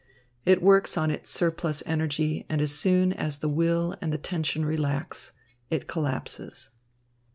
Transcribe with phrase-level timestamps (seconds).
[0.45, 4.65] It works on its surplus energy, and as soon as the will and the tension
[4.65, 5.33] relax,
[5.69, 6.71] it collapses.